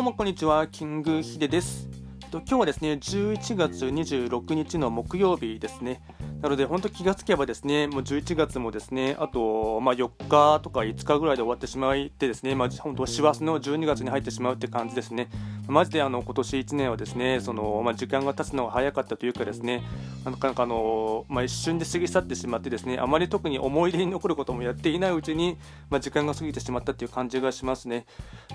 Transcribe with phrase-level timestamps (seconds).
[0.00, 1.86] どうもこんにちは、キングヒデです。
[2.32, 6.00] 今日はですね、11月26日の木曜日ですね。
[6.40, 15.28] なので、本当気がつけばですね、もう11月もですね、あと、まあ、4日とか5日ぐらいで終わってしまってですね、まあ、本当、師走の12月に入ってしまうって感じですね。
[15.70, 19.82] マジであの今年1年はですね、そのまあ、時間が経つのが早かったというかですね、
[20.24, 25.56] なかなかあの、まあ、一瞬で過ぎ去ってしまってですね、あまり特に思い出に残ることもやっていないうちに、
[25.88, 28.06] まあ、時間が過ぎてしまったという感じがしますね。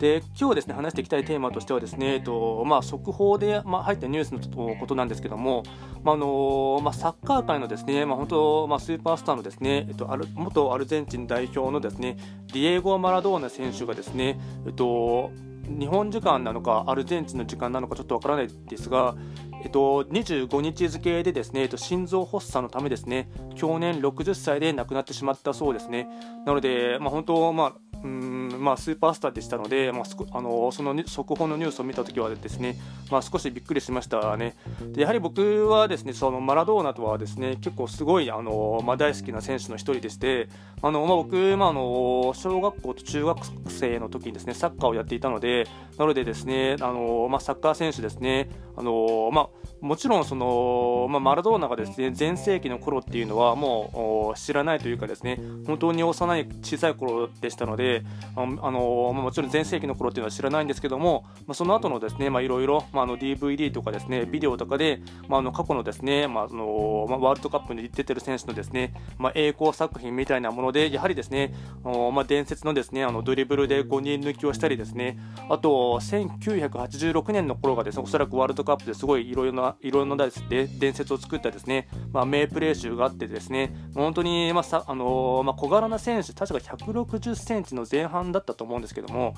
[0.00, 5.62] で、今日ですね、話していきたいテーマとしてはですね、えっとまあ、速報で、まあ、入ったニュースのことなんですけども、
[6.02, 12.16] まあのまあ、サッカー界のですね、まあ、本当、まあ、スーパースターのですね、えっと、アル元アルゼンチン代表のですね、
[12.52, 15.30] ディエゴ・マラドーナ選手がですね、えっと、
[15.68, 19.16] 日本時間なのかアルゼンチンの時間なのかちょっとわからないですが、
[19.62, 26.08] えっと、25日付でですね、えっと、心臓発作のためですね去年60歳で亡くなってしまったそうですね。
[26.46, 28.33] なので、まあ、本当、まあ、うん
[28.64, 32.76] まあ、スーパースターでしたので、まあ、あのその速報のニュースを見たときはですね、
[33.10, 34.56] まあ、少しびっくりしましたね。
[34.92, 40.48] でやはり僕はですねそのマラドーナとはですね結構すごいあの、まあ、大好きな選手の一人でして
[40.82, 45.68] あの、まあ、僕、まあ、あの小学校と中学生の時にですねサッカーをやっていたので
[45.98, 49.48] なのでですねあの、まあ、サッカー選手ですねあの、まあ、
[49.84, 58.02] もちろんその、まあ、マラドーナがですね全盛期の頃っていうのはもう知らないというかですね本当に幼い小さい頃でしたので
[58.34, 71.52] あのまあもちろん全盛期の頃っていうのは知らないんですけども、まあ、その後のですねいろいろ DVD とかですねビデオとかで、まあ、あの過去のですね、まあそのまあ、ワールドカップに出てる選手のですね、まあ、栄光作品みたいなものでやはりですね、
[71.84, 75.18] まあ、伝説のですねあのドリブルで5人抜きをしたりですね
[75.50, 75.68] あと
[76.00, 89.34] 1986年の頃がですねおそらくワールドカップですごいいろいろないろいろなですね伝説を作ったですね、まあ、名プレー集があってですね本当に、まあさあのまあ、小柄な選手確か160センチの前半だったと思うんですけども、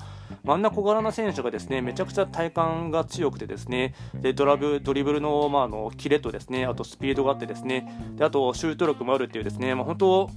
[0.47, 10.29] あんな小柄な選手がですねめちゃくちゃ体幹が強くてですねでドラブドリブルの,、まあ、のキレとですねあとスピードがあってですねであとシュート力もあるっていうですね、まあ、本当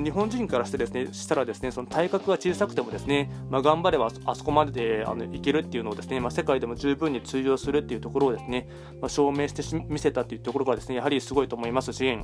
[0.00, 8.68] 日本人からしてですねしたらですねその体格が小さくてもですね、まあ、頑張ればあそこまでであのいけるっていうのをですね、まあ、世界でも十分に通用するっていうところをですね、
[9.00, 12.18] まあ、証明してみせたというところがですねやはりすごいと思いますし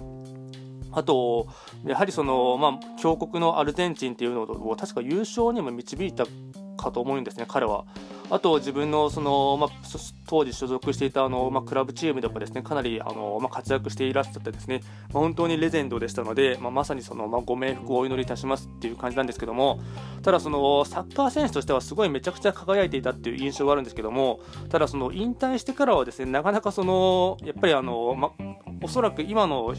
[0.93, 1.47] あと、
[1.87, 6.25] やはりその、まあ、強国のアルゼンチンっていうのを確か優勝にも導いた
[6.77, 7.85] かと思うんですね、彼は。
[8.31, 9.71] あと、自分のその、まあ、
[10.29, 14.83] 当時所属していたあの、まあ、クラブチームでもですねかなりあの、まあ、活躍していらっしゃってですね、
[15.13, 19.81] まあ、本当にレジェンドでしたので、まあ、まさにその、まあ、ご冥福をお祈りいたしますっていう感じなんですけども
[20.23, 28.31] ただそのサッカー選手としてはすごいめちゃくちゃ輝いていたっていう印象があるんですけどもただその引退してからはですねなかなかそのやっぱりあの、ま
[28.83, 29.75] おそらく今の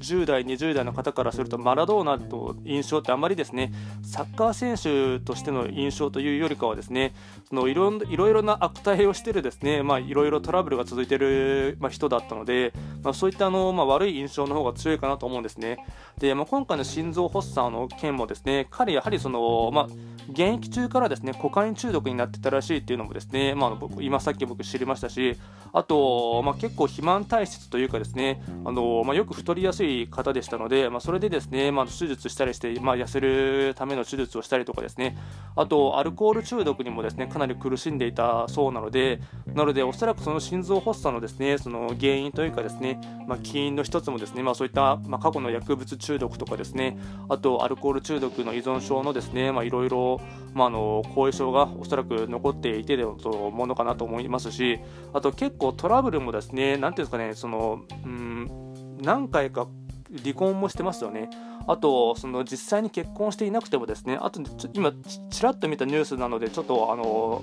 [0.00, 7.14] 10代、20代の方からするとマラドーナと印象ってあまりですねサッカー選手としての印象というよりかはですね
[7.48, 15.78] そのいろいろな悪態をしているですね、まあ、いろいろトラブルが続いている、まあ、人だったので、まあ、そういったあの、まあ、悪い印象の方が強いかなと思うんですね。
[16.18, 19.88] で、まあ、今回の心臓発作の件もですね彼やはりその、まあ、
[20.30, 25.36] 現役中からですねコカイン中毒になってたらしいっていうのもですね、まあ、僕今さっき僕知りましたし
[25.72, 35.16] あと、まあ、結構肥満体質というかですねあの、まあ、よく太りやすい方でしたので、まあ、それでですね、まあ、手術したりして、まあ、痩せるための手術をしたりとかですね
[35.54, 39.20] あとアルコール中毒にもですねかなり苦しんでいたそうなので
[39.54, 46.98] なのでおそらくその心臓発作のですねその原因というかですね、まあ、起因の一つもですね、まあ、そういった、まあ、過去の薬物中毒とかですね
[47.28, 50.15] あとアルコール中毒の依存症のですねいろいろ
[50.54, 54.80] まあ、の後遺症がおそらく残っていてと思うのかなと思いますし
[55.12, 59.68] あと結構トラブルもですね何ていうんですかねそのうん何回か
[60.22, 61.30] 離婚もしてますよね。
[61.66, 64.40] あと、その実際に結婚していなくてもですね、あと
[64.72, 64.92] 今、
[65.30, 67.42] ちらっと見たニュースなので、ちょっとあの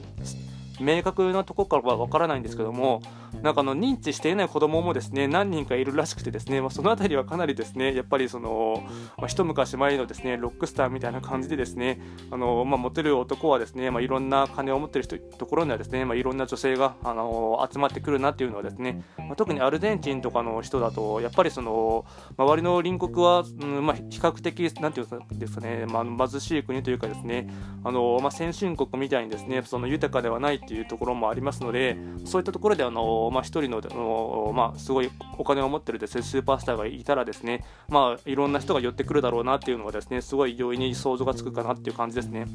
[0.80, 3.02] 明確なところからは分からないんですけども、
[3.44, 8.88] なんかあの認知していない子供もですね何人かいるらしくてですね、まあ、その辺りはかなりですねやっぱりその、
[9.18, 12.00] まあ、一昔前のですねロックスターみたいな感じでですね
[12.32, 22.06] あの、まあ、モテる男はですね、まあ、いろんな金を持ってる人ところにはですね、まあ、いろんな女性があの集まってくるなっていうのはですね、まあ、特にアルゼンチンとかの人だとやっぱりその
[22.38, 27.50] 周りの隣国は、うんまあ、比較的なんていうんですかね、まあ、貧しい国というかですね
[27.84, 42.46] あの、まあ、先進国みたいにですねその豊かではないっていうところもありますのでそういったところであの、まあ、1人のまあ、すごいお金を持ってるです、ね、スーパースターがいたらですね、まあ、いろんな人が寄ってくるだろうなっていうのがですねすごい容易に想像がつくかなっていう感じですね。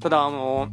[0.00, 0.68] ただあの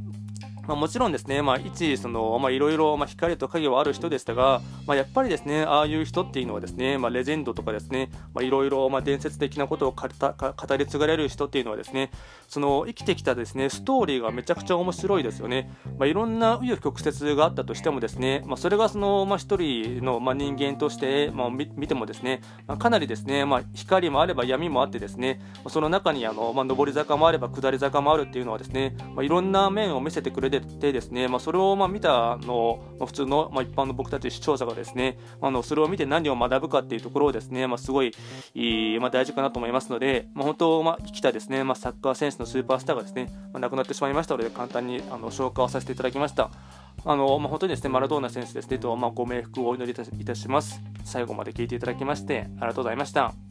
[0.68, 12.12] まあ、もちろんですね、まあ、一、その、まあ、いろいろ、まあ、光と影はある人でしたが、まあ、やっぱりですね、ああいう人っていうのはですね、まあ、レジェンドとかですね、まあ、いろいろ、まあ、伝説的なことを語り継がれる人っていうのはですね、
[12.50, 15.72] その、生きてきたですね、ストーリーがめちゃくちゃ面白いですよね。
[15.98, 38.14] まあ、いろんな紆余曲折があったとしてもですね、まあ、それがその、まあ、一人の、まあ、人間として、まあ、見てもですね、まあ、かなりですね、まあ、光もあれば闇もあってですね、その中にあの、まあ、上り坂もあれば下り坂もあるっていうのはですね、まあ、いろんな面を見せてくれてですね、まあ、それをまあ見たの、まあ、普通の、まあ、一般の僕たち視聴者がですね、あのそれを見て何を学ぶかっていうところをですね、まあ、すごい
[38.54, 46.52] いい、まあ、大事かなと思いますので、まあ、本当、まあ、生きたですね、まあ、サッカー選手のスーパースターがですね、まあ、亡くなってしまいましたので、簡単にあの紹介をさせていただきました。
[47.06, 50.82] あのまあ、本当にですね、マラドーナ選手ですね、とまあ、ご冥福をお祈りいたします。
[51.04, 53.47] 最後まで聞いていただきまして、ありがとうございました。